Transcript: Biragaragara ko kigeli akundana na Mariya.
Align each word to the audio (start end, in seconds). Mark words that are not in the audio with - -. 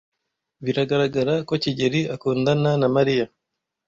Biragaragara 0.63 1.33
ko 1.47 1.53
kigeli 1.63 2.01
akundana 2.15 2.71
na 2.81 2.87
Mariya. 2.95 3.25